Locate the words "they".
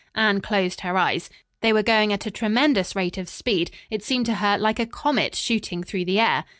1.61-1.71